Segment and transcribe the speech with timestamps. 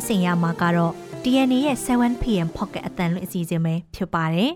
[0.00, 0.92] းဆင်ရမှာကတော့
[1.24, 4.50] DNA ရဲ့ 7PM Pocket အတန်လွင့်အစီအစဉ်ပဲဖြစ်ပါတယ်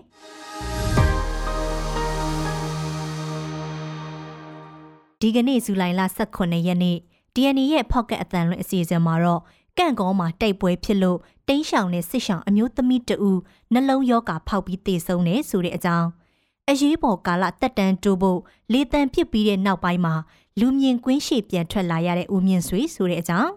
[5.21, 6.01] ဒီကနေ့ဇူလိုင်လ
[6.35, 6.97] 18ရက်နေ့
[7.35, 9.41] DNA ရဲ့ Pocket အတန်လွင့်အစီအစဉ်မှာတော့
[9.77, 13.39] ကန့်ကောမှာတိုက်ပွဲဖြစ်လို့တိန်းရှောင်နဲ့စစ်ရှောင်အမျိုးသမီးတဦး
[13.73, 16.07] နှလုံးရောဂါဖောက်ပြီးသေဆုံးနေဆိုတဲ့အကြောင်း
[16.69, 18.39] အရေးပေါ်ကာလတက်တန်းတိုးဖို့
[18.71, 20.15] လေတံဖြစ်ပြီးတဲ့နောက်ပိုင်းမှာ
[20.59, 23.51] လူမြင်ကွင်းရှိပြန်ထွက်လာရတဲ့ဦးမြင့်ဆွေဆိုတဲ့အကြောင်း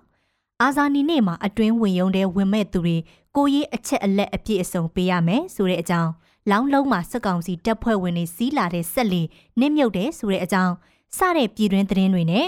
[0.63, 2.97] အာဇာနီနေ့မှာအတွင်းဝင်ရုံတဲ့ဝင်မဲ့သူတွေ
[3.37, 6.11] ကိုရေးအချက်အလက်အပြည့်အစုံပေးရမယ်ဆိုတဲ့အကြောင်း
[6.51, 9.23] လောင်းလုံးမှာစက်ကောင်စီတပ်ဖွဲ့ဝင်တွေစီးလာတဲ့ဆက်လီ
[9.61, 10.75] နစ်မြုပ်တယ်ဆိုတဲ့အကြောင်း
[11.19, 12.47] စတဲ့ပြည်တွင်းသတင်းတွေနဲ့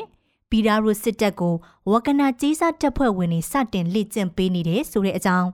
[0.51, 1.55] ပီရာရိုစစ်တပ်ကို
[1.91, 5.49] ဝကနာကြီးစားတပ်ဖွဲ့ဝင်တွေစတင်လေ့ကျင့်ပေးနေတယ်ဆိုတဲ့အကြောင်း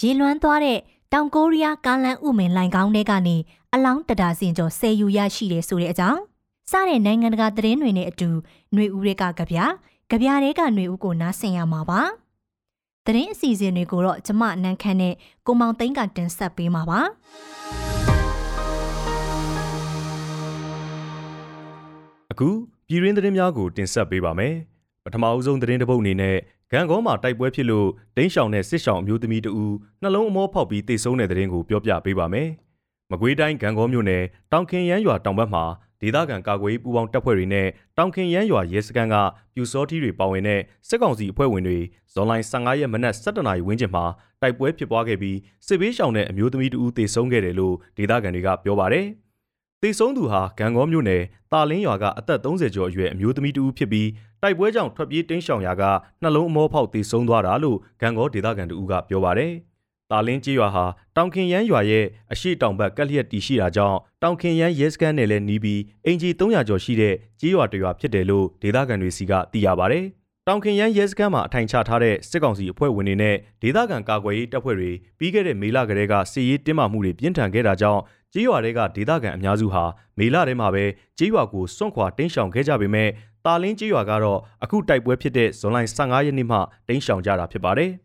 [0.00, 0.78] ရေလွှမ်းသွားတဲ့
[1.12, 3.36] တောင်ကိုရီးယားကားလန်ဥမင်လိုင်ကောင်းတွေကနေ
[3.74, 6.20] အလောင်းတဒါစင်ကျော်ဆယ်ယူရရှိတယ်ဆိုတဲ့အကြောင်း
[6.70, 8.28] စတဲ့နိုင်ငံတကာသတင်းတွေနဲ့အတူ
[8.72, 9.58] ຫນွေဦးတွေကကြပြ
[10.14, 12.00] ကြပြတွေကຫນွေဦးကိုနားဆင်ရမှာပါ
[13.06, 15.14] သတင်းအစီအစဉ်တွေကိုတော့ကျမနန်းခမ်းနဲ့
[15.46, 17.00] ကိုမောင်သိန်းကတင်ဆက်ပေးမှာပါ
[22.32, 22.48] အခု
[22.88, 24.54] ပြည်ရင်းသတင်းများကိုတင်ဆက်ပေးပါမယ်
[25.04, 26.36] ပထမအဦးဆုံးသတင်းတစ်ပုဒ်အနေနဲ့
[26.70, 32.48] ဂန်ကောမှာတိုက်ပွဲဖြစ်လို့ဒိန်းရှောင်နဲ့စစ်ရှောင်အမျိုးသမီးတဦးနှလုံးအမောဖောက်ပြီးတိတ်ဆုံးတဲ့သတင်းကိုပြောပြပေးပါမယ်
[33.10, 35.64] မကွေးတိုင်းဂန်ကောမြို့နယ်တောင်ခင်ရမ်းရွာတောင်ဘက်မှာ
[36.00, 39.16] ဒေသခံကာကွယ်ရေးပူးပေါင်းတပ်ဖွဲ့တွေနဲ့တောင်ခင်ရမ်းရွာရဲစခန်းက
[39.54, 41.78] ပြူစောထီးတွေပါဝင်တဲ့စစ်ကောင်စီအဖွဲ့ဝင်တွေ
[42.12, 44.04] ဇွန်လ15ရက်မနက်7:00နာရီဝန်းကျင်မှာ
[44.42, 49.06] တိုက်ပွဲဖြစ်ပွားခဲ့ပြီးစစ်ဘေးရှောင်တဲ့အမျိုးသမီးတဦးသေဆုံးခဲ့တယ်လို့ဒေသခံတွေကပြောပါတယ်။
[49.82, 51.22] သေဆုံးသူဟာဂံကောမြို့နယ်
[51.52, 54.08] တာလင်းရွာကအသက်30ကျော်အရွယ်အမျိုးသမီးတဦးဖြစ်ပြီး
[54.42, 55.82] တိုက်ပွဲကြောင့်ထွက်ပြေးတိမ်းရှောင်ရာက
[56.22, 59.52] နှလုံးအမောဖောက်သေဆုံးသွားတာလို့ဂံကောဒေသခံတဦးကပြောပါတယ်။
[60.10, 60.84] တာလင်းကြီးရွာဟာ
[61.16, 70.00] တောင်ခင်ရမ်းရွာရဲ့အရှိတောင်ဘက်ကက်လျက်တီရှိတာကြောင့်တောင်ခင်ရမ်းရဲစခန်းနဲ့လည်းနီးပြီးအင်ဂျီ300ကျော်ရှိတဲ့ကြီးရွာတရွာဖြစ်တယ်လို့ဒေသခံတွေစီကသိရပါဗျ။
[70.48, 78.00] တောင်ခင်ရမ်းရဲစခန်းမှာအထိုင်ချထားတဲ့စစ်ကောင်စီအဖွဲ့ဝင်တွေနဲ့ဒေသခံကာကွယ်ရေးတပ်ဖွဲ့တွေပြီးခဲ့တဲ့မေလကတည်းကစစ်ရေးတင်းမာမှုတွေပြင်းထန်ခဲ့တာကြောင့်
[78.32, 79.84] ကြီးရွာတွေကဒေသခံအများစုဟာ
[80.18, 80.84] မေလထဲမှာပဲ
[81.18, 83.08] ကြီးရွာကိုစွန့်ခွာတင်းရှောင်ခဲ့ကြပေမဲ့
[83.44, 87.92] တာလင်းကြီးရွာကတော့အခုတိုက်ပွဲဖြစ်တဲ့ဇွန်လ15ရက်နေ့မှတင်းရှောင်ကြတာဖြစ်ပါတယ်။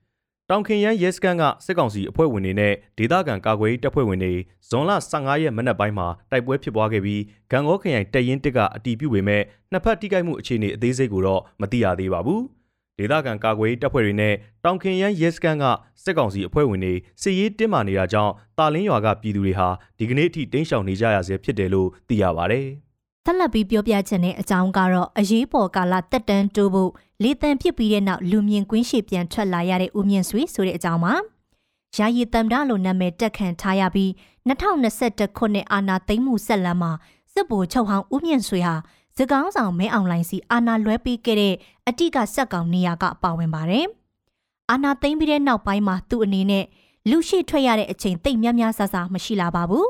[0.52, 4.34] တောင်ခင်ရန်ရဲစခန်းကစစ်ကောင်စီအဖွဲ့ဝင်တွေနဲ့ဒေသခံကာကွယ်ရေးတပ်ဖွဲ့ဝင်တွေ
[4.70, 7.22] ဇွန်လ15ရက်မနက်ပိုင်းမှာတိုက်ပွဲဖြစ်ပွားခဲ့ပြီး
[7.52, 12.42] ဂံကောခရိုင်တပ်ရင်းတစ်ကအတီးပြုတ်ပေမဲ့နှစ်ဖက်ထိခိုက်မှုအခြေအနေအသေးစိတ်ကိုတော့မသိရသေးပါဘူး။
[12.98, 14.34] ဒေသခံကာကွယ်ရေးတပ်ဖွဲ့တွေနဲ့
[14.64, 15.66] တောင်ခင်ရန်ရဲစခန်းက
[16.04, 19.68] စစ်ကောင်စီအဖွဲ့ဝင်တွေစစ်ရေးတင်းမာနေတာကြောင့်တာလင်းရွာကပြည်သူတွေဟာ
[19.98, 22.62] ဒီကနေ့အထိတင်းရှောင်နေကြရဆဲဖြစ်တယ်လို့သိရပါဗျ။
[23.26, 26.92] ဆက်လက်ပြီးပြောပြချင်တဲ့အကြောင်းကတော့အရေးပေါ်ကာလတက်တန်းတိုးဖို့
[27.24, 31.14] လေတံဖြစ်ပြီးတဲ့နောက်လူမြင်ကွင်းရှိပြန်ထွက်လာရတဲ့ဦးမြင့်ဆွေဆိုတဲ့အကြောင်းပါ။
[31.98, 34.10] ယာယီတမ်တာလိုနာမည်တက်ခံထားရပြီး
[34.48, 36.92] 2021ခုနှစ်အာနာသိမ့်မှုဆက်လမ်းမှာ
[37.34, 38.76] စစ်ဗိုလ်ချုပ်ဟောင်းဦးမြင့်ဆွေဟာ
[39.18, 41.56] စကောင်းဆောင်မဲအောင်လိုင်းစီအာနာလွဲပေးခဲ့တဲ့
[41.88, 43.86] အတိကစက်ကောင်နေရာကပါဝင်ပါတယ်။
[44.72, 46.66] အာနာသိမ့်ပြီးတဲ့နောက်ပိုင်းမှာသူ့အနေနဲ့
[47.10, 49.88] လူရှိထွက်ရတဲ့အချိန်တိတ်များများဆဆမရှိလာပါဘူး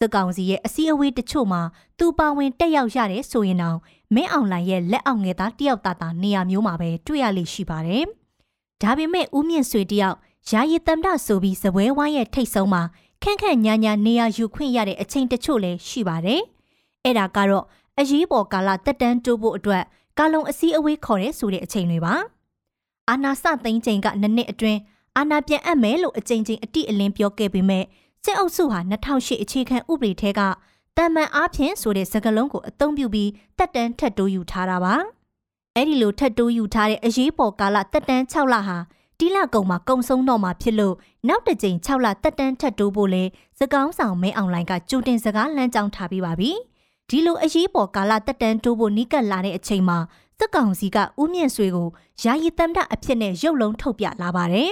[0.00, 1.60] စစ်ကောင်စီရဲ့အစည်းအဝေးတချို့မှာ
[1.98, 3.78] သူပါဝင်တက်ရောက်ရတယ်ဆိုရင်တော့
[4.14, 8.04] မင်းအောင်လှိုင်ရဲ့လက်အောက်ငယ်သားတယောက်သားသားနေရာမျိုးမှာပဲတွေ့ရလိမ့်ရှိပါတယ်။
[8.82, 10.16] ဒါပေမဲ့ဦးမြင့်ဆွေတယောက်
[10.50, 12.82] ယာယီတမ်တာဆိုပြီးဇပွဲဝိုင်းရဲ့ထိတ်ဆုံးမှာ
[13.22, 16.40] ခန့်ခန့်ညာညာနေရာယူခွင့်ရတဲ့အချိန်တချို့လည်းရှိပါတယ်။
[17.04, 17.64] အဲ့ဒါကတော့
[17.98, 19.84] အရေးပေါ်ကာလတက်တန်းတိုးဖို့အတွက်
[20.18, 22.14] ကာလုံအစည်းအဝေးခေါ်တဲ့ဆိုတဲ့အချိန်တွေပါ။
[23.10, 24.80] အာနာစသိန်းချိန်ကနှစ်နှစ်အတွင်း
[25.16, 27.84] အာနာပြန်အပ်မယ်လို့အချိန်ချင်းအတိအလင်းပြောခဲ့ပေမဲ့
[28.26, 30.40] စစ်အုပ်စုဟာ2008အခြေခံဥပဒေထဲက
[30.96, 34.94] တမန်အားဖြင့်ဆိုတဲ့စကားလုံးကိုအသုံးပြုပြီးတက်တန်းထက်တိုးယူထားတာပါ
[35.74, 38.78] အဲ့ဒီလိုထက်တိုးယူထားတဲ့အရေးပေါ်ကာလတက်တန်း6လဟာ
[39.18, 40.94] တီလာကုံမှာကုံဆုံးတော့မှာဖြစ်လို့
[41.28, 43.24] နောက်တစ်ကြိမ်6လတက်တန်းထက်တိုးဖို့လဲ
[43.58, 46.50] စကောင်းဆောင်မဲအွန်လိုင်းကကြိုတင်စကားလမ်းကြောင်းထားပြီးပါပြီ
[47.08, 49.98] ဒီလိုအရေးပေါ်ကာလတက်တန်းတိုးဖို့နီးကပ်လာတဲ့အချိန်မှာ
[50.38, 51.88] စက်ကောင်စီကဥမြင့်ဆွေကို
[52.22, 54.70] ယာယီတမ်တအဖြစ်နဲ့ရုပ်လုံးထုတ်ပြလာပါတယ်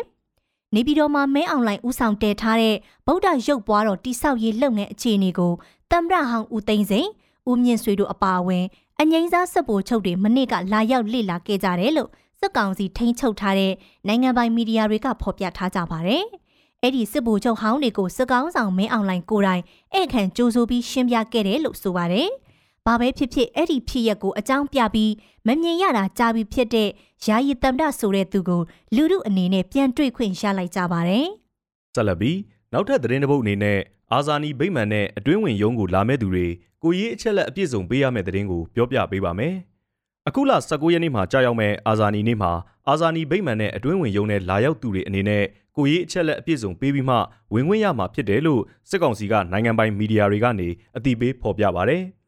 [0.75, 2.77] နေပြည်တော်မှာမဲအောင်လိုင်းဦးဆောင်တည်ထားတဲ့
[3.07, 5.53] ဗုဒ္ဓရုပ်ပွားတော်တိဆောက်ရေးလုပ်ငန်းအခြေအနေကို
[5.91, 7.09] တမ်ရဟောင်းဦးသိန်းစိန်
[7.50, 8.65] ဦးမြင့်ဆွေတို့အပါအဝင်
[9.00, 12.11] အငိမ့်စားစက်ပိုချုပ်တွေမနစ်ကလာရောက်လေ့လာခဲ့ကြတယ်လို့
[12.41, 13.73] စစ်ကောင်စီထိန်းချုပ်ထားတဲ့
[14.06, 16.25] နိုင်ငံပိုင်မီဒီယာတွေကဖော်ပြထားကြပါတယ်။
[16.82, 19.62] အဲ့ဒီစစ်ဗိုလ်ချုပ်ဟောင်းတွေကိုစစ်ကောင်းဆောင်မင်းအောင်လိုင်းကိုတိုင်
[19.94, 22.29] ဧည့်ခံကြိုးဆိုပြီးရှင်းပြခဲ့တယ်လို့ဆိုပါတယ်။
[22.87, 25.13] ဘာပဲဖြစ်ဖြစ်အဲ့ဒီဖြစ်ရက်ကိုအကြောင်းပြပြီး
[25.47, 26.89] မမြင်ရတာကြားပြီးဖြစ်တဲ့
[27.27, 28.63] ယာယီတမ်တဆိုတဲ့သူကို
[28.95, 31.27] လူလူအနေနဲ့ပြန်တွေ့ခွင့်ရလိုက်ကြပါတယ်။
[31.95, 32.39] ဆက်လက်ပြီး
[32.73, 33.79] နောက်ထပ်သတင်းတစ်ပုဒ်အနေနဲ့
[34.13, 36.47] အာဇာနည်ဗိမ္မာန်နဲ့အတွင်းဝင်ရုံးကိုလာမဲ့သူတွေ
[36.83, 39.55] ကိုရေးအချက်လက်အပြည့်စုံပေးရမယ့်သတင်းကိုပြောပြပေးပါမယ်။
[40.29, 42.53] အခုလ19ရက်နေ့မှာကြာရောက်မဲ့အာဇာနည်နေ့မှာ
[42.89, 45.45] အာဇာနည်ဗိမ္မာန်နဲ့အတွင်းဝင်ရုံးနဲ့လာရောက်သူတွေအနေနဲ့
[45.77, 47.17] ကိုရေးအချက်လက်အပြည့်စုံပေးပြီးမှ
[47.55, 51.99] ဝင်ခွင့်ရမှာဖြစ်တယ်လို့စစ်ကောင်စီကနိုင်ငံပိုင်မီဒီယာတွေကနေအသိပေးဖော်ပြပါဗျ။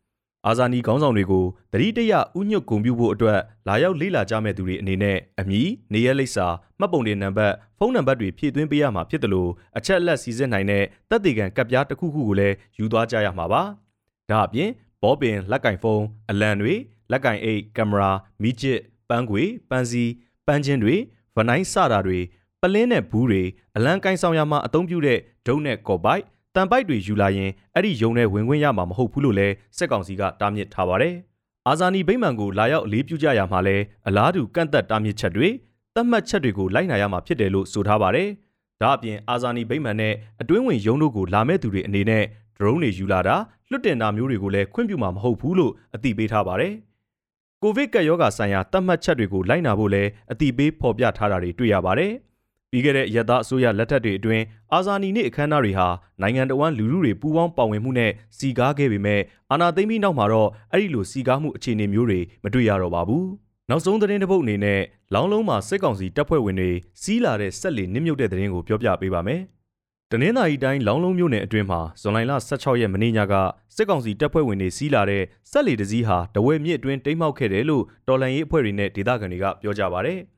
[0.46, 3.38] အာအာဇာနည်ခေါင်းဆောင်တွေကိုတတိတရဥညွတ်ဂုံပြုဖို့အတွက်
[3.68, 6.46] လာရောက်လေ့လာကြမဲ့သူတွေအနေနဲ့အမည်နေရက်လိပ်စာ
[6.78, 13.62] မှတ်ပုံတင်နံပါတ်ဖုန်းနံပါတ်တွေဖြည့်သွင်းပေးရမှာဖြစ်တယ်လို့အချက်အလက်စီစစ်နိုင်တဲ့တပ်တေကန်ကပ်ပြားတစ်ခုခုကိုလည်းယူသွားကြရမှာပါ။
[14.30, 14.70] ဒါအပြင်
[15.02, 16.74] ဘောပင်လက်ကင်ဖုန်းအလံတွေ
[17.12, 18.10] လက်ကင်အိတ်ကင်မရာ
[18.42, 18.78] မီးချစ်
[19.08, 20.04] ပန်းခွေပန်းစီ
[20.46, 20.94] ပန်းချင်းတွေ
[21.36, 22.18] ဗနိုင်းစတာတွေ
[22.60, 23.42] ပလင်းနဲ့ဘူးတွေ
[23.76, 26.22] အလံကင်ဆောင်ရမှာအသုံးပြုတဲ့ဒုံနဲ့ကော်ပိုက်
[26.56, 31.14] တန်ပိုက်တွေယူလာရင်အဲ့ဒီယုံနဲ့ဝင်ခွင့်ရမှာမဟုတ်ဘူးလို့လည်းစက်ကောင်စီကတားမြစ်ထားပါတယ်။
[31.68, 33.76] အာဇာနည်ဗိမ္မာန်ကိုလာရောက်အလေးပြုကြရမှာလဲ
[34.06, 35.48] အလားတူကန့်သက်တားမြစ်ချက်တွေ
[35.94, 38.28] သတ်မှတ်ချက်တွေကိုလိုက်နာရမှာဖြစ်တယ်လို့ဆိုထားပါတယ်။
[38.80, 42.24] ဒါအပြင်အာဇာနည်ဗိမ္မာန်နဲ့အတွင်းဝင်ယုံတို့ကိုလာမဲ့သူတွေအနေနဲ့
[42.56, 43.36] drone တွေယူလာတာ
[43.70, 46.72] လွတ်တင်တာမျိုးတွေကိုလည်းခွင့်ပြုမှာမဟုတ်ဘူးလို့အသိပေးထားပါတယ်။
[47.62, 52.12] ကိုဗစ်ကပ်ရောဂါဆိုင်ရာသတ်မှတ်ချက်တွေကိုလိုက်နာဖို့လည်းအသိပေးဖော်ပြထားတာတွေတွေ့ရပါတယ်။
[52.76, 55.88] ပြီးခဲ့တဲ့ရသအစိုးရလက်ထက်တွေအတွင်းအာဇာနည်နေ့အခမ်းအနားတွေဟာ
[56.22, 59.20] နိုင်ငံတော်ဝန်လူလူတွေပူးပေါင်းပါဝင်မှုနဲ့စီကားခဲ့ပေမဲ့
[59.50, 63.24] အာဏာသိမ်းပြီးနောက်မှာတော့အဲ့ဒီလိုစီကားမှုအခြေအနေမျိုးတွေမတွေ့ရတော့ပါဘူး။
[63.70, 64.80] နောက်ဆုံးသတင်းတစ်ပုဒ်အနေနဲ့
[65.14, 66.70] လောင်းလုံးမှာစစ်ကောင်စီတပ်ဖွဲ့ဝင်တွေ
[67.02, 69.40] စီးလာတဲ့ဆက်လီနစ်မြုပ်တဲ့သတင်းကိုပြောပြပေးပါမယ်။
[70.12, 72.18] တနင်္သာရီတိုင်းလောင်းလုံးမြို့နယ်အတွင်းမှာဇွန်လ
[72.50, 73.34] 16ရက်မနေ့ညက
[73.76, 80.14] စစ်ကောင်စီတပ်ဖွဲ့ဝင်တွေစီးလာတဲ့ဆက်လီတစည်းဟာတဝဲမြစ်အတွင်းတိမ်းမှောက်ခဲ့တယ်လို့တော်လန်ရေးအဖွဲ့တွေနဲ့ဒေသခံတွေကပြောကြပါဗျ။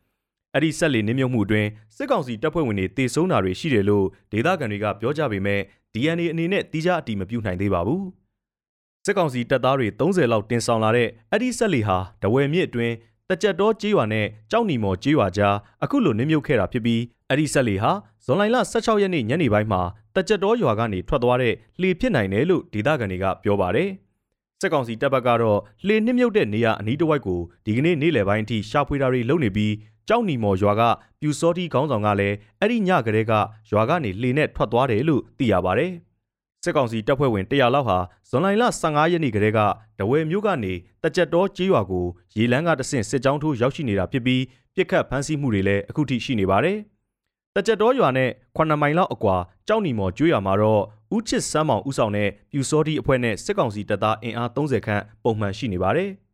[0.54, 5.60] အဲ့ဒီဆက်လီနင်းမြုပ်မှုအတွင်းစစ်ကောင်စီတပ်ဖွဲ့ဝင်တွေတေဆုံးတာတွေရှိတယ်လို့ဒေသခံတွေကပြောကြပေမဲ့
[5.92, 8.04] DNA အနေနဲ့တိကျအတည်မပြုနိုင်သေးပါဘူး
[9.04, 12.94] စစ်ကောင်စီတပ်သားတွေ30လောက်တင်ဆောင်လာတဲ့အဲ့ဒီဆက်လီဟာတဝယ်မြစ်အတွင်း
[13.30, 17.92] တကြက်တော်ကြေးရွာနဲ့ကြောက်နီမော်ကြေးရွာကြားအခုလိုနင်းမြုပ်ခဲ့တာဖြစ်ပြီးအဲ့ဒီဆက်လီဟာ
[18.24, 18.42] ဇွန်လ
[18.72, 19.82] 16ရက်နေ့ညနေပိုင်းမှာ
[20.16, 23.90] တကြက်တော်ရွာကနေထွက်သွားတဲ့လှေဖြစ်နိုင်တယ်လို့ဒေသခံတွေကပြောပါတယ်
[24.60, 29.72] စစ်ကောင်စီတပ်ဘက်ကတော့လှေနှိမ့်မြုပ်တဲ့နေရာအနီးတစ်ဝိုက်ကိုဒီကနေ့နေ့လယ်ပိုင်းအထိရှာဖွေတာတွေလုပ်နေပြီး
[30.08, 30.82] ကြောက်နီမော်ရွာက
[31.20, 33.32] ပြူစောတီခေါင်းဆောင်ကလည်းအဲ့ဒီညကလေးက
[33.70, 35.92] ရွာကနေလှေနဲ့ထွက်သွားတယ်လို့သိရပါတယ်။
[36.64, 38.46] စစ်ကောင်စီတပ်ဖွဲ့ဝင်100လောက်ဟာဇွန်လ
[38.82, 39.58] 15ရက်နေ့ကလေးက
[39.98, 40.72] တဝဲမြို့ကနေ
[41.02, 42.06] တကြက်တော်ကြေးရွာကို
[42.36, 44.42] ရေလန်းကတဆင့်စစ်ကြောင်းထိုးရောက်ရှိနေတာဖြစ်ပြီး
[44.74, 46.78] ပြစ်ခတ်ဖမ်းဆီးမှုတွေလည်းအခုထိရှိနေပါတယ်။
[47.56, 49.36] တကြက်တော်ရွာနဲ့9မိုင်လောက်အကွာ
[49.68, 50.82] ကြောက်နီမော်ကျွေးရွာမှာတော့
[51.16, 56.10] ဦးချစ်စမ်းမောင်ဦးဆောင်တဲ့ပြူစောတီအဖွဲ့နဲ့စစ်ကောင်စီတပ်သားအင်အား30ခန့်ပုံမှန်ရှိနေပါတယ်။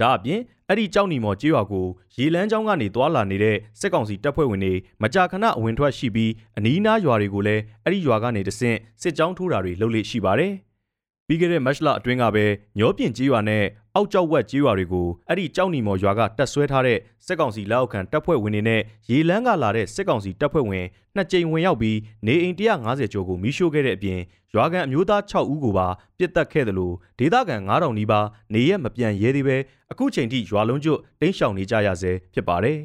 [0.00, 1.86] ဒါအပြင်အဲ့ဒီကြောက်နီမော်ကြေးရွာကို
[2.16, 10.52] ရေလန်းချောင်းကနေသွာလာနေတဲ့စစ်ကောင်စီတပ်ဖွဲ့ဝင်တွေမကြာခဏအဝင်ထွက်ရှိပြီးအနီးနားရွာတွေကိုလည်းအဲ့ဒီရွာကနေတဆင့်စစ်ကြောင်းထိုးတာတွေလုပ်လေ့ရှိပါတယ်။
[11.26, 12.44] ပြီးခဲ့တဲ့မတ်လအတွင်းကပဲ
[12.78, 13.64] ညောပြင်ကြေးရွာနဲ့
[13.98, 18.80] အောက်ကျောက်ဝက်ကြေးရွာတွေကိုအဲ့ဒီကြောက်နီမော်ရွာကတက်ဆွဲထားတဲ့စစ်ကောင်စီလက်အောက်ခံတပ်ဖွဲ့ဝင်တွေနဲ့
[19.10, 24.20] ရေလန်းကလာတဲ့စစ်ကောင်စီတပ်ဖွဲ့ဝင်နှစ်ကြိမ်ဝင်ရောက်ပြီးနေအိမ်150ကျော်ကိုမိရှို့ခဲ့တဲ့အပြင်
[24.54, 25.86] ရွာကန်အမျိုးသား6ဦးကိုပါ
[26.18, 29.56] ပြစ်တက်ခဲ့တယ်လို့ဒေသခံ9000နီးပါးနေရက်မပြန်ရဲသေးပဲ
[29.92, 32.78] အခုချိန်ထိရွာလုံးကျွတ်တင်းရှောင်နေကြရဆဲဖြစ်ပါတယ်။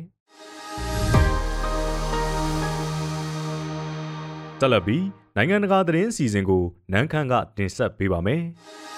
[4.59, 4.97] တလဘီ
[5.35, 8.43] နိုင်ငံတကာသတင်းအစီအစဉ်ကိုနန်းခမ်းကတင်ဆက်ပေးပါမယ်။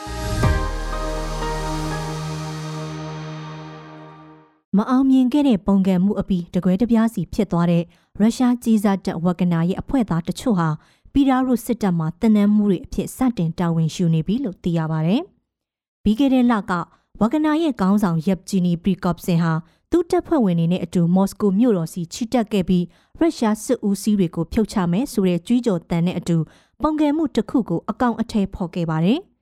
[4.77, 7.83] မအောင်မြင်ခဲ့တဲ့ပုံကံမှုအပြီးတကွဲတပြားစီဖြစ်သွားတဲ့
[8.19, 10.69] ရုရှားကြီးစားတပ်ဝဂနာရဲ့အဖွဲ့သားတချို့ဟာ
[11.13, 15.15] ပီရာရုစစ်တပ်မှတနမ်းမှုတွေအဖြစ်စတင်တာဝန်ယူနေပြီလို့သိရပါဗျ။
[16.03, 16.71] ပြီးခဲ့တဲ့လက
[17.19, 19.53] ဝဂနာရဲ့ခေါင်းဆောင်ယက်ဂျီနီပရီကော့ဆင်ဟာ
[19.91, 22.85] သူ့တပ်ဖွဲ့ဝင်တွေနဲ့အတူမော်စကိုမြို့တော်စီချီတက်ခဲ့ပြီး
[23.19, 26.37] ရုရှားစစ်ဦးစီးတွေကိုဖျောက်ချမယ်ဆိုတဲ့ကြွေးကြော်တန်တဲ့အတူ
[26.81, 29.19] ပုံကံမှုတစ်ခုကိုအကောင့်အထည်ဖော်ခဲ့ပါတယ်။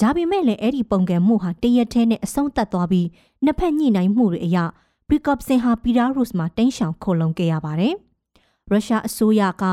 [0.00, 3.06] ဒါပေမဲ့လည်းအဲ့ဒီပုံကံမှုဟာတရက်ထဲနဲ့အဆုံးသတ်သွားပြီး
[3.44, 4.58] နှစ်ဖက်ညှိနှိုင်းမှုတွေအရ
[5.08, 7.94] ပရီကော့ဆင်ဟာပီရာရုစ်မှာတင်းရှောင်ခိုလုံခဲ့ရပါတယ်။
[8.70, 9.64] ရုရှားအစိုးရက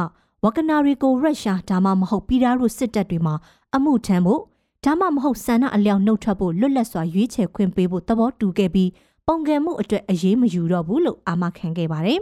[0.44, 3.36] ဝဂနာရီကိုရုရှားဒါမှမဟုတ်ပီရာရုစစ်တပ်တွေမှာ
[3.76, 4.42] အမှုထမ်းဖို့
[4.86, 8.90] ဒါမှမဟုတ်ဆန္ဒအလျောက်နှုတ်ထွက်ဖို့လွတ်လပ်စွာရွေးချယ်ခွင့်ပေးဖို့သဘောတူခဲ့ပြီး
[9.28, 12.20] ပုံကံမှုအတွက်အရေးမယူတော့ဘူးလို့အာမခံခဲ့ပါတယ်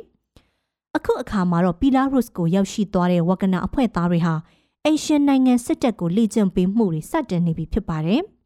[0.97, 4.33] ။အခုအခါမှာတော့ပီလာရုစ်ကိုရောက်ရှိသွားတဲ့ဝဂနာအဖွဲ့သားတွေဟာ
[4.85, 8.21] အေရှန်နိုင်ငံစစ်တပ်ကိုလေ့ကျင့်ပေးမှုတွေစတင်နေပြီဖြစ်ပါတယ်။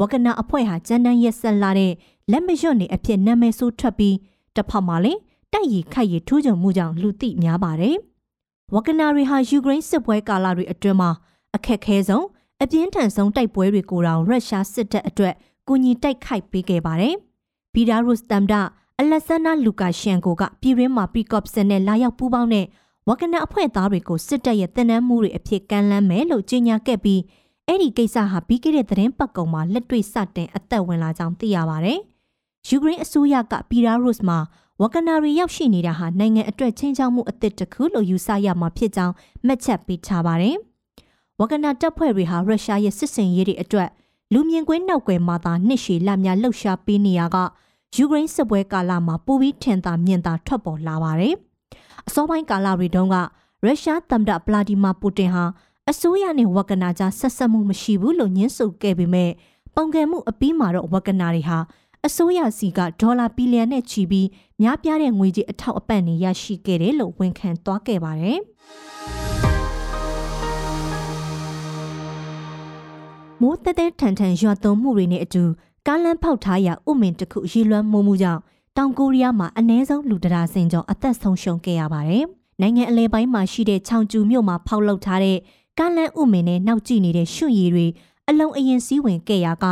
[0.00, 1.92] ဝဂနာအဖွဲ့ဟာဂျန်နန်ရက်ဆက်လာတဲ့
[2.30, 4.16] လက်မရွတ်နေအဖြစ်နာမည်ဆိုးထွက်ပြီး
[4.56, 5.20] တစ်ဖက်မှာလည်း
[5.52, 7.96] တိုက်ရီခိုက်ရီထိုးကြုံမှုကြောင့်လူသိများပါတယ်။
[8.74, 11.10] ဝဂနာတွေဟာယူကရိန်းစစ်ပွဲကာလတွေအတွင်းမှာ
[11.56, 12.26] အခက်ခဲဆုံး
[12.62, 15.34] အပြင်းထန်ဆုံးတိုက်ပွဲတွေကိုတောင်ရုရှားစစ်တပ်အတွက်
[15.68, 17.14] ကူညီတိုက်ခိုက်ပေးခဲ့ပါတယ်။
[17.74, 18.54] ဘီဒါရုစ်တမ်ဒ
[18.98, 22.66] အလက်ဆန်နာလူကာရှန်ကိုကပြည်ရင်းမှာပရီကော့ပစန်နဲ့လာရောက်ပူးပေါင်းတဲ့
[23.08, 27.20] ဝကနအဖွဲ့သားတွေကိုစစ်တပ်ရဲ့တင်နန်းမှုတွေအဖြစ်ကမ်းလှမ်းမယ်လို့ကြေညာခဲ့ပြီး
[27.68, 31.98] အဲ့ဒီကိစ္စဟာပြီးခဲ့တဲ့သတင်းပတ်ကုံမှာလက်တွေ့စတင်အသက်ဝင်လာကြောင်းသိရပါတယ်။
[32.68, 34.38] ယူကရိန်းအစိုးရကပီရာရုစ်မှာ
[34.80, 39.14] ဝကနာရီရောက်ရှိနေတာဟာနိုင်ငံအတွက်ချင်းချောက်မှုအသစ်တစ်ခုလို့ယူဆရမှာဖြစ်ကြောင်း
[39.46, 40.56] မှတ်ချက်ပေးထားပါတယ်။
[41.40, 43.88] ဝဂနာတပ်ဖွဲ့တွေဟာရုရှားရဲ့စစ်စင်ရေးတွေအတွက်
[44.32, 47.36] လူမြင်ကွင်းနောက်ွယ်မှာသာနှစ်ရှည်လများလှုပ်ရှားပေးနေရက
[47.96, 51.34] ယူကရိန်းစစ်ပွဲကာလမှာပိုပြီးထင်သာမြင်သာထွက်ပေါ်လာပါတယ်။
[52.06, 53.16] အစောပိုင်းကာလတွေတုန်းက
[53.64, 55.44] ရုရှားသမ္မတဗလာဒီမာပူတင်ဟာ
[55.90, 59.30] အစိုးရနဲ့ဝဂနာကြားဆက်ဆက်မှုမရှိဘူးလို့ညှင်းဆိုခဲ့ပေမဲ့
[59.74, 61.58] ပုံကံမှုအပြီးမှာတော့ဝက်ကနာတွေဟာ
[62.06, 64.28] အစိုးရစီကဒေါ်လာဘီလီယံနဲ့ချီပြီး
[64.62, 68.38] များပြားတဲ့ငွေကြေးအထောက်အပံ့တွေရရှိခဲ့တယ်လို့ဝန်ခံသွားခဲ့ပါတယ်။
[73.40, 75.42] မိုးတဲတဲထန်ထန်ရွာသွန်းမှုတွေနဲ့အတူ
[75.86, 78.40] ကားလမ်းဖောက်ထားရာဥမင်တစ်ခုရေလွှမ်းမိုးမှုကြောင့်
[78.76, 82.24] တောင်ကိုရီးယားမှာအ ਨੇ ဆုံးလူတရာစင်ကျော်အသက်ဆုံးရှုံးခဲ့ရပါတယ်။
[82.60, 85.38] နိုင်ငံအလဲပိုင်းမှာရှိတဲ့ချောင်ကျူမြို့မှာဖောက်လုပ်ထားတဲ့
[85.78, 87.86] ကားလမ်းဥမင်နဲ့နောက်ကျနေတဲ့ရွှွရည်တွေ
[88.28, 89.66] အလုံးအရင်စည်းဝင်ခဲ့ရာက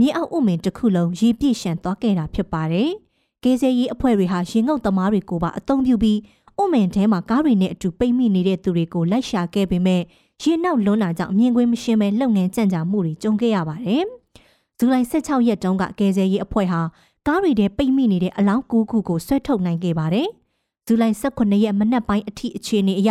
[0.00, 2.90] မြေအောက်ဥမင်တစ်ခုလုံးရေပြည့်ရှံသွားခဲ့တာဖြစ်ပါတယ်။
[3.42, 6.18] ကေးစဲရေးအဖွဲ့တွေဟာရင်ငုတ်သမားတွေကိုပါအသုံးပြုပြီး
[6.62, 10.02] ဥမင်ထဲမှာကားတွေနဲ့အတူပိတ်မိနေတဲ့သူတွေကိုလိုက်ရှာခဲ့ပေမဲ့
[10.42, 14.02] ရေနောက်လွန်းလာကြောင့်မြင်ကွင်းမရှင်းပဲလုံငန်းကြံ့ကြာမှုတွေကြုံခဲ့ရပါတယ်။
[14.78, 16.80] ဇူလိုင်16ရက်တုန်းကကယ်ဆယ်ရေးအဖွဲ့ဟာ
[17.26, 20.28] ကားတွေထဲပိတ်မိနေတဲ့အလောင်း9ခုကိုဆွဲထုတ်နိုင်ခဲ့ပါတယ်။
[20.86, 23.10] ဇူလိုင်18ရက်မနက်ပိုင်းအထိအခြေအနေအရ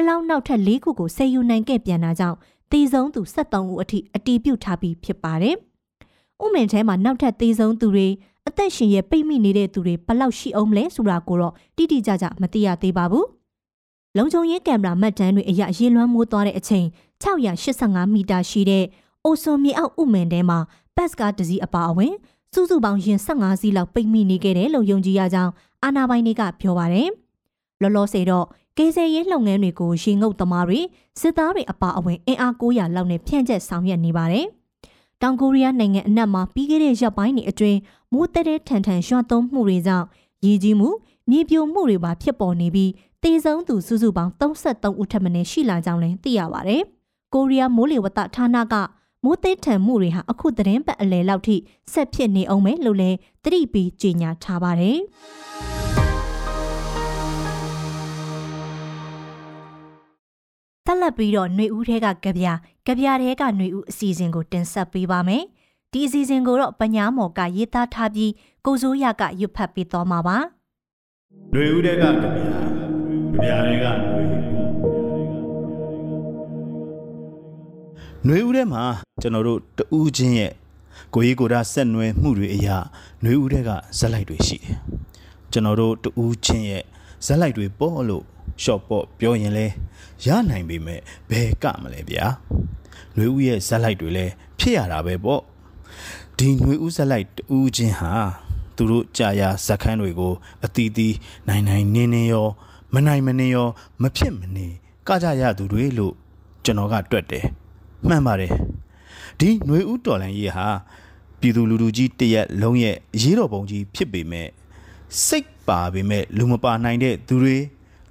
[0.00, 2.36] အလောင်းနောက်ထပ်၄ခုကိုဆယ်ယူနိုင်ခဲ့ပြန်တာကြောင့်
[2.72, 5.56] တည်ဆုံးသူ73ဦးအထိအတီးပြုတ်ထားပြီးဖြစ်ပါတယ်။
[6.44, 8.08] ဥမင်ထဲမှာနောက်ထပ်တည်ဆုံးသူတွေ
[8.48, 13.24] အသက်ရှင်ရဲ့ပိတ်မိနေတဲ့သူတွေဘလောက်ရှိအောင်လဲဆိုတာကိုတော့တိတိကျကျမသိရသေးပါဘူး။
[14.16, 16.86] လုံခြုံရေးကင်မရာမှတ်တမ်းတွေအရရေလွှမ်းမိုးသွားတဲ့အချိန်
[17.22, 18.84] 685မီတာရှိတဲ့
[19.24, 20.58] အိုဆွန်မြေအောက်ဥမင်ထဲမှာ
[20.96, 22.14] ဘတ်စကားတစည်းအပါအဝင်
[22.54, 25.52] စုစုပေါင်းရင်15စီးလောက်ပိတ်မိနေခဲ့တယ်လို့ယုံကြည်ရကြောင်း
[25.82, 27.08] အာနာပိုင်တွေကပြောပါတယ်။
[27.82, 28.46] လောလောဆယ်တော့
[28.78, 30.80] ကေဆယ်ရေးလုပ်ငန်းတွေကိုရေငုပ်သမားတွေ
[31.20, 34.46] စစ်သားတွေအပါအဝင်အင်အား900လောက်နဲ့ဖြန့်ကျက်ဆောင်ရွက်နေပါတယ်။
[35.22, 37.78] တောင်ကိုရီးယားနိုင်ငံအနက်မှာပြီးခဲ့တဲ့ရက်ပိုင်းတွေအတွင်း
[38.12, 40.06] မိုးတဲတဲထန်ထန်ရွှတ်သုံးမှုတွေကြောင့်
[40.44, 40.88] ရေကြီးမှု
[41.30, 42.90] မြေပြိုမှုတွေပါဖြစ်ပေါ်နေပြီး
[43.22, 46.82] တေဆုံးသူစုစုပေါင်း33ဦးထပ်မံရှိလာကြောင်းလည်းသိရပါတယ်။
[47.34, 48.74] ကိုရီးယားမိုးလေဝသဌာနက
[49.24, 51.56] မိုးသေးထန်မှုတွေဟာအခုသတင်းပတ်အလယ်လောက်ထိ
[51.92, 54.98] ဆက်ဖြစ်နေအောင်မယ်လို့လည်းသတိပေးကြေညာထားပါတယ်။
[60.97, 62.47] တက်လက်ပြီးတော့ຫນွေဦးထဲကကြပြ
[62.85, 65.43] ကြပြထဲကຫນွေဦးအစီအစဉ်ကိုတင်ဆက်ပေးပါမယ်။
[65.91, 68.31] ဒီအစီအစဉ်ကိုတော့ပညာမော်ကရေးသားထားပြီး
[68.65, 70.37] ကိုစိုးရကရွတ်ဖတ်ပေးသွားမှာပါ။
[71.51, 72.49] ຫນွေဦးထဲကကြပြကြ
[73.41, 74.23] ပြထဲကຫນွေ
[78.25, 78.83] ຫນွေဦးထဲမှာ
[79.21, 80.51] ကျွန်တော်တို့တူးချင်းရဲ့
[81.13, 82.77] ကိုကြီးကိုယ်တာဆက်နွယ်မှုတွေအရာ
[83.21, 84.77] ຫນွေဦးထဲကဇက်လိုက်တွေရှိတယ်
[85.51, 86.83] ကျွန်တော်တို့တူးချင်းရဲ့
[87.25, 88.23] ဇက်လိုက်တွေပေါ့လို့
[88.62, 89.66] ရှော့ပေါ့ပြောရင်လဲ
[90.26, 91.00] ရနိုင်ပေမဲ့
[91.30, 92.26] ဘယ်ကမလဲဗျာ။
[93.16, 94.26] နှွေဦးရဲ့ဇက်လိုက်တွေလဲ
[94.58, 95.42] ဖြစ်ရတာပဲပေါ့။
[96.38, 98.12] ဒီနှွေဦးဇက်လိုက်တူးချင်းဟာ
[98.76, 101.16] သူတို့ကြာရာဇက်ခန်းတွေကို အတီးတီး
[101.48, 102.48] နိုင်နိုင်နင်းနင်းရော
[102.94, 103.68] မနိုင်မနေရော
[104.02, 104.66] မဖြစ်မနေ
[105.08, 106.14] ကကြရသူတွေလို့
[106.64, 107.44] ကျွန်တော်ကတွက်တယ်။
[108.08, 108.52] မှန်ပါတယ်။
[109.38, 110.68] ဒီနှွေဦးတော်လန်ကြီးဟာ
[111.40, 114.48] ပြည်သူလူထုကြီးတရက်လုံးရဲ့ရေးတော်ပုံကြီးဖြစ်ပေမဲ့
[115.26, 117.56] စိတ်ပါပေမဲ့လူမပါနိုင်တဲ့သူတွေ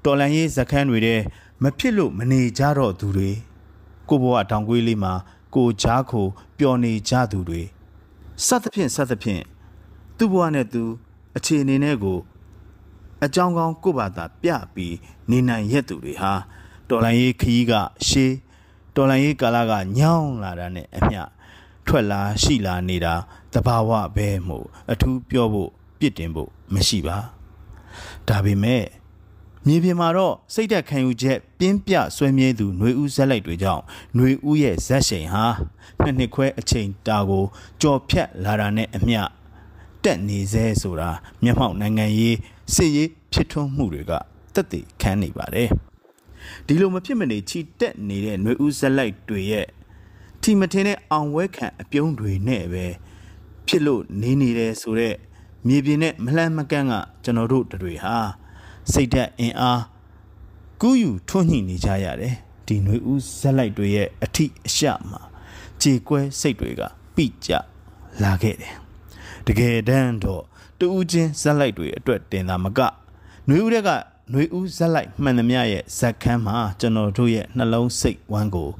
[0.08, 1.22] တော်လန်ရေးဇခန်းတွေတဲ့
[1.64, 3.32] မဖြစ်လို့မနေကြတော့သူတွေ
[4.10, 5.14] ကိုဘဝတောင်ကွေးလေးမှာ
[5.56, 7.62] ကိုချားခိုပျော်နေကြသူတွေ
[8.46, 9.44] စသဖြင့်စသဖြင့်
[10.18, 10.84] သူ့ဘဝနဲ့သူ
[11.38, 12.20] အခြေအနေနဲ့ကို
[13.26, 14.96] အကြောင်းကောင်းကိုယ့်ဘာသာပြပြီး
[15.30, 16.34] နေနိုင်ရက်သူတွေဟာ
[16.90, 17.74] တော်လိုင်းရေးခရီးက
[18.08, 18.34] ရှေး
[18.96, 21.22] တော်လန်ရေးကာလကညောင်းလာတာနဲ့အမျှ
[21.88, 23.14] ထွက်လာရှိလာနေတာ
[23.54, 27.18] တဘာဝပဲမို့အထူးပြောဖို့ပြစ်တင်ဖို့မရှိပါ
[28.28, 28.84] ဒါပေမဲ့
[29.67, 33.83] မြေပြင်မှာတော့စိတ်သက်ခံယူချက်ပြင်းပြဆွဲမြဲသူຫນွေဦးဇက်လိုက်တွေကြောင့်
[34.15, 35.45] ຫນွေဦးရဲ့ဇက်ရှိန်ဟာ
[36.03, 37.45] နှစ်နှစ်ခွဲအချိန်တာကို
[37.81, 39.21] ကြော်ဖြတ်လာတာနဲ့အမျှ
[40.05, 41.11] တက်နေစေဆိုတာ
[41.43, 42.37] မျက်မှောက်နိုင်ငံရေး
[42.75, 44.13] စစ်ရေးဖြစ်ထွန်းမှုတွေက
[44.55, 45.69] တက်တည်ခန်းနေပါတယ်
[46.67, 49.67] ဒီလိုမဖြစ်မနေချီတက်နေတဲ့ຫນွေဦးဇက်လိုက်တွေရဲ့
[50.43, 52.87] ထီမထင်းတဲ့အောင်ဝဲခံအပြုံးတွေနဲ့ပဲ
[53.67, 55.17] ဖြစ်လို့နေနေတယ်ဆိုတော့
[55.67, 58.17] မြေပြင်နဲ့မလှမ်းမကန့်ကကျွန်တော်တို့တွေဟာ
[58.93, 59.83] စိတ်ဓာတ်အင်အား
[60.81, 62.35] ကူးယူထွန်းညှိနေကြရတယ်
[62.67, 65.21] ဒီຫນွေဦးဇက်လိုက်တွေရဲ့အထိအရှမှာ
[65.83, 66.83] ကြေကွဲစိတ်တွေက
[67.15, 67.51] ပြကြ
[68.23, 68.75] လာခဲ့တယ်
[69.47, 70.45] တကယ်တမ်းတော့
[70.79, 73.91] တူးချင်းဇက်လိုက်တွေအတွက်တင်တာမကຫນွေဦးတွေက
[74.31, 78.71] ຫນွေဦးဇက်လိုက်မှန်သမျှရဲ့ဇက်ခန်းမှာကျွန်တော်တို့ရဲ့နှလုံးစိတ်ဝမ်းကို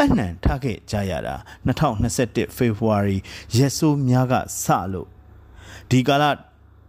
[0.00, 1.34] အနှံထားခဲ့ကြရတာ
[1.66, 3.18] 2021 February
[3.56, 4.34] ရက်ဆိုးများက
[4.64, 5.08] စလို့
[5.90, 6.24] ဒီကာလ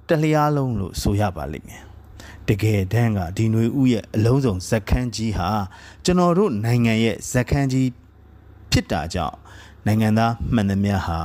[0.09, 1.83] တလျားလုံးလို့ဆိုရပါလိမ့်မယ်
[2.50, 5.48] တကယ်တမ်းကဒီຫນွေဦးရဲ့အလုံးစုံဇက်ခန်းကြီးဟာ
[6.04, 7.88] ကျွန်တော်တို့နိုင်ငံရဲ့ဇက်ခန်းကြီး
[8.70, 9.36] ဖြစ်တာကြောင့်
[9.86, 11.20] နိုင်ငံသားမှန်သမျှဟာ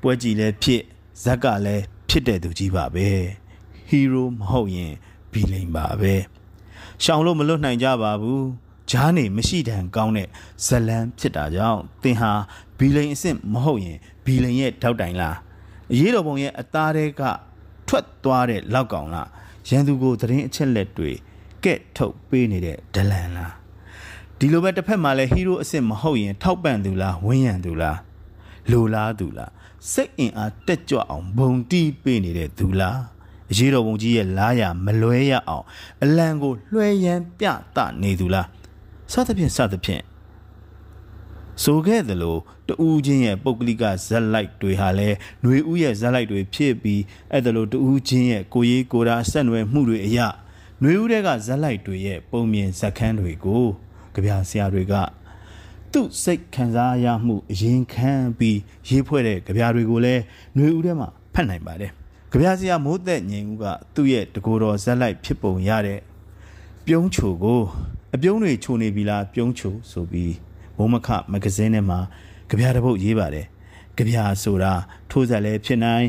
[0.00, 0.82] ပွဲကြည်လည်းဖြစ်
[1.22, 3.08] ဇက်ကလည်းဖြစ်တဲ့သူကြီးပါပဲ
[3.88, 4.92] ဟီးရိုးမဟုတ်ရင်
[5.32, 6.14] ဘီလိန်ပါပဲ
[7.02, 8.44] ရှောင်လို့မလွတ်နိုင်ကြပါဘူး
[8.90, 10.28] ဂျားနေမရှိတန်ကောင်းတဲ့
[10.66, 12.32] ဇလန်ဖြစ်တာကြောင့်သင်ဟာ
[12.78, 15.36] ဘီလိန်အစ်စ်မဟုတ်ရင်ဘီလိန်ရဲ့ထောက်တိုင်လား
[15.92, 17.22] အရေးတော်ပုံရဲ့အသားတွေက
[17.88, 19.28] ထွက်သွားတဲ့လောက်ကောင်လား
[19.68, 21.12] ရန်သူကိုသတင်းအချက်လက်တွေ
[21.64, 23.52] ကဲ့ထုတ်ပေးနေတဲ့ဒလန်လား
[24.38, 27.98] ဒီလိုပဲတစ်ဖက်မှာလည်းဟီးရိုးအစ်စ်မဟုတ်ရင် ထောက်ပံ့သူလားဝင်းရံသူလား
[28.70, 29.50] လိုလားသူလား
[29.92, 32.98] စိတ်အင်အားတက်ကြွအောင်ဘုံတီးပေးနေတဲ့သူလား
[33.50, 35.64] အရေးတော်ဘုံကြီးရဲ့လားရမလွဲရအောင်
[36.02, 37.46] အလံကိုလွှဲရန်ပြ
[37.76, 38.46] တနေသူလား
[39.12, 40.02] စသဖြင့်စသဖြင့်
[41.63, 50.27] ဆိုခဲ့သလိုတူးချင်းရဲ့ပုဂ္ဂလိကဇက်လိုက်တွေဟာလည်းຫນွေဥရဲ့ဇက်လိုက်တွေဖြစ်ပြီးအဲ့ဒါလိုတူးချင်းရဲ့ကိုရေးကိုရာဆက်နွယ်မှုတွေအရာ
[50.81, 53.65] ຫນွေဥတွေကဇက်လိုက်တွေရဲ့ပုံမြင်ဇက်ခန်းတွေကို
[54.13, 54.93] ကြပြဆရာတွေက
[55.91, 60.21] သူ့စိတ်ခံစားရမှုအရင်ခံပြီးရေးဖွဲ့တဲ့ကြပြတွေကိုလည်း
[60.55, 61.91] ຫນွေဥထဲမှာဖတ်နိုင်ပါတယ်
[62.31, 65.99] ကြပြဆရာမိုးသက်ငိန်ဦးကသူ့ရဲ့တကိုယ်တော်ဇက်လိုက်ဖြစ်ပုံရတဲ့
[66.85, 67.61] ပြုံးချိုကို
[68.15, 70.33] အပြုံးတွေချိုနေပြီလားပြုံးချိုဆိုပြီး
[70.76, 71.98] ဘုံမခမဂဇင်းထဲမှာ
[72.48, 73.46] ကြပြတစ်ပုတ်ရေးပါတယ်
[73.96, 74.72] ကြပြဆိုတာ
[75.10, 76.06] ထိုးဆက်လည်းဖြစ်နိုင်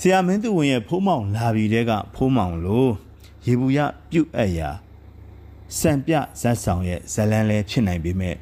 [0.00, 2.90] ဆရာမင်းသူဝင်ရဲ့ဖိုးမောင်လာပြီတဲ့ကဖိုးမောင်လို့
[3.46, 3.78] ရေဘူးရ
[4.10, 4.70] ပြုတ်အပ်ရာ
[5.78, 8.36] စံပြဇက်ဆောင်ရဲ့ဇလန်းလည်းဖြစ်နိုင်ပေမဲ့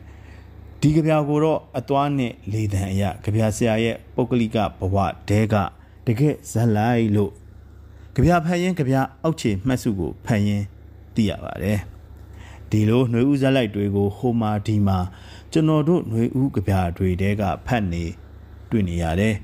[0.80, 4.96] ဒီကြပြကိုတော့အသွားနဲ့လေတံအရာကြပြဆရာရဲ့ပုဂ္ဂလိကဘဝ
[5.28, 5.54] တဲက
[6.06, 7.32] တကယ်ဇက်လိုက်လို့
[8.14, 10.62] ကြပြဖတ်ရင်ကြပြအောက်ခြေမှတ်စုကိုဖတ်ရင်
[11.14, 11.80] သိရပါတယ်
[12.70, 14.98] ဒီလိုຫນွေဥဇက်လိုက်တွေကိုဟိုမာဒီမာ
[15.51, 18.05] ကျွန်တော်တို့ຫນွေဥကြပြတွေတဲကဖတ်နေ
[18.69, 19.35] တွေ့နေရတယ်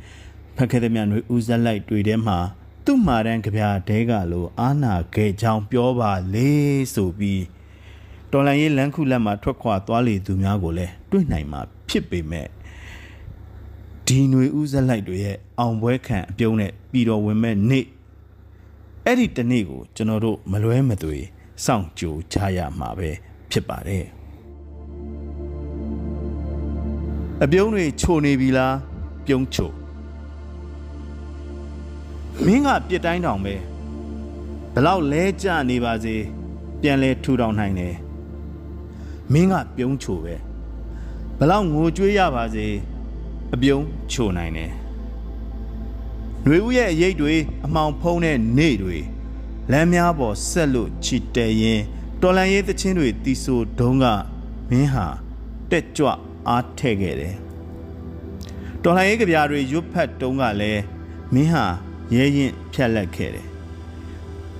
[0.55, 2.37] ဖတ်ခဲ့တဲ့မြຫນွေဥဇက်လိုက်တွေထဲမှာ
[2.85, 6.49] သူ့မာရန်ကြပြတဲကလိုအာနာခဲ့ချောင်းပြောပါလေ
[6.93, 7.43] ဆိုပြီး
[8.31, 12.47] တော်လန်ရေးလမ်းခုလက်မှာထွက်ခွာသွားလေသူများကိုလည်းတွေ့နိုင်မှာဖြစ်ပေမဲ့
[14.07, 17.85] ဒီຫນွေဥဇက်လိုက်တွေရဲ့အောင်ပွဲခံအပြုံးနဲ့ပြည်တော်ဝင်မဲ့နေ့
[19.05, 21.17] အဲ့ဒီတနေ့ကိုကျွန်တော်တို့မလွဲမသွေ
[21.65, 23.09] စောင့်ကြိုကြရမှာပဲ
[23.51, 24.05] ဖြစ်ပါတယ်
[27.44, 28.76] အပြုံးတွေချိုနေပြီလား
[29.26, 29.70] ပြုံးချို
[32.44, 33.54] မင်းကပြစ်တိုင်းတောင်ပဲ
[34.74, 36.16] ဘလောက်လဲကြနေပါစေ
[36.80, 37.94] ပြန်လဲထူထောင်နိုင်တယ်
[39.32, 40.34] မင်းကပြုံးချိုပဲ
[41.38, 42.66] ဘလောက်ငိုကြွေးရပါစေ
[43.54, 44.70] အပြုံးချိုနိုင်တယ်
[46.44, 47.34] ຫນွေဦးရဲ့အရေးတွေ
[47.66, 48.98] အမောင်ဖုံးတဲ့နေတွေ
[49.72, 51.80] လမ်းများပေါ်ဆက်လို့ချီတဲရင်
[52.20, 54.04] တော်လန်ရေးသချင်းတွေတီးဆိုဒုံးက
[54.70, 55.06] မင်းဟာ
[55.70, 56.08] တက်ကြွ
[56.48, 57.36] အားထဲ့ခဲ့တယ်
[58.82, 60.82] တော်လန်ရေးကြပြားတွေရွတ်ဖတ်တုံးကလည်း
[61.34, 61.64] မင်းဟာ
[62.14, 63.46] ရဲရင်ဖြတ်လက်ခဲ့တယ်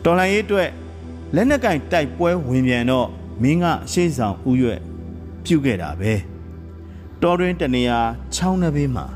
[0.05, 0.71] တော်လန်ရေးအတွက်
[1.35, 3.09] လက်နက်ကင်တိုက်ပွဲဝင်ပြန်တော့
[3.43, 4.81] မင်းကရှေ့ဆောင်ဥရွက်
[5.45, 6.13] ပြုတ်ခဲ့တာပဲ
[7.23, 7.99] တော်တွင်တနေရာ
[8.35, 9.07] ချောင်းနှဘေးမှာ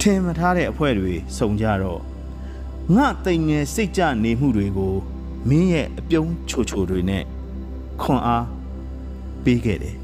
[0.00, 2.00] ထင်မထားတဲ့အဖွဲတွေစုံကြတော့
[2.96, 4.94] ငါတိမ်ငယ်စိတ်ကြနေမှုတွေကို
[5.48, 7.24] မင်းရဲ့အပြုံးချိုချိုတွေနဲ့
[8.02, 8.46] ခွန်အား
[9.44, 10.01] ပေးခဲ့တယ်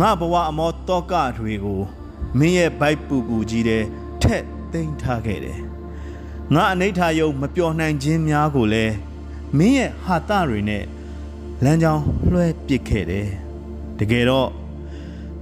[0.00, 1.80] ငါဘဝအမောတောကတွေကို
[2.38, 3.84] မင်းရဲ့ဘိုက်ပူပူကြီးတဲ့
[4.22, 5.60] ထက်သိမ်းထားခဲ့တယ်
[6.54, 8.94] ငါအနိဋ္ဌာယုံမပျော်နိုင်ခြင်းများကိုလည်း
[9.58, 10.84] မင်းရဲ့ဟာတတွေနဲ့
[11.64, 13.28] လမ်းကြောင်းလွှဲပစ်ခဲ့တယ်
[13.98, 14.50] တကယ်တော့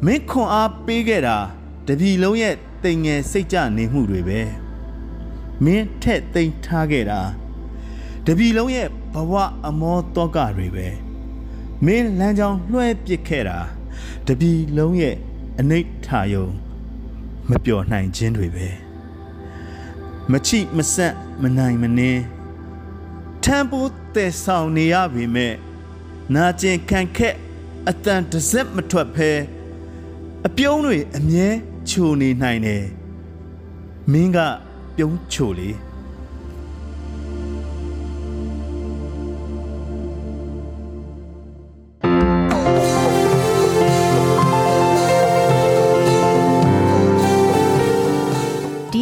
[0.04, 1.36] မင်းခွန်အားပေးခဲ့တာ
[1.86, 4.40] တပြည်လုံးရဲ့တိမ်ငယ်စိတ်ကြနေမှုတွေပဲ
[5.64, 7.20] မင်းထက်သိမ်းထားခဲ့တာ
[8.26, 9.34] တပြည်လုံးရဲ့ဘဝ
[9.66, 10.86] အမောတောကတွေပဲ
[11.84, 13.58] မင်းလမ်းကြောင်းလွှဲပစ်ခဲ့တာ
[14.28, 15.16] တပြည်လုံးရဲ့
[15.60, 16.46] အနိဋ္ဌာယုံ
[17.50, 18.68] မပျော်နိုင်ခြင်းတွေပဲ
[20.30, 22.22] မချိမဆက်မနိုင်မနှင်း
[23.44, 25.54] ထမ်းပိုးတည်ဆောင်နေရပေမဲ့
[26.34, 27.36] နာကျင်ခံခက်
[27.88, 29.30] အတန်တစ်စက်မထွက်ဖဲ
[30.46, 31.48] အပြုံးတွေအမြဲ
[31.88, 32.84] ချိုနေနိုင်တယ်
[34.12, 34.38] မင်းက
[34.96, 35.70] ပြုံးချိုလေ